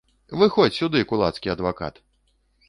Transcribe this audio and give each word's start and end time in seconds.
Выходзь 0.43 0.79
сюды, 0.79 1.03
кулацкі 1.11 1.53
адвакат! 1.55 2.01